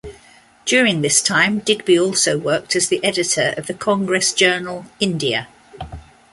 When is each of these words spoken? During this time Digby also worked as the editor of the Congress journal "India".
During 0.65 1.01
this 1.03 1.21
time 1.21 1.59
Digby 1.59 1.99
also 1.99 2.35
worked 2.35 2.75
as 2.75 2.87
the 2.89 3.03
editor 3.03 3.53
of 3.55 3.67
the 3.67 3.75
Congress 3.75 4.33
journal 4.33 4.87
"India". 4.99 5.47